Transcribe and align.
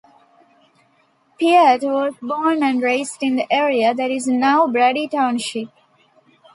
Piatt 1.39 1.83
was 1.83 2.15
born 2.23 2.63
and 2.63 2.81
raised 2.81 3.21
in 3.21 3.35
the 3.35 3.45
area 3.53 3.93
that 3.93 4.09
is 4.09 4.25
now 4.25 4.65
Brady 4.65 5.07
Township. 5.07 5.69